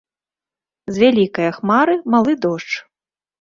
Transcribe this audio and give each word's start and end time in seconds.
З 0.95 1.03
вялікае 1.03 1.49
хмары 1.59 1.95
малы 2.15 2.31
дождж 2.47 2.73